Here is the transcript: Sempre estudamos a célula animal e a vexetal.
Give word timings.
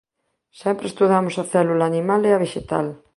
Sempre 0.61 0.85
estudamos 0.87 1.35
a 1.37 1.45
célula 1.53 1.83
animal 1.91 2.21
e 2.29 2.31
a 2.33 2.41
vexetal. 2.43 2.87